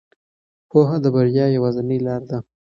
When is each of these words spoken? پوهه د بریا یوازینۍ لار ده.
پوهه 0.69 0.97
د 1.03 1.05
بریا 1.15 1.45
یوازینۍ 1.55 1.97
لار 2.05 2.21
ده. 2.29 2.37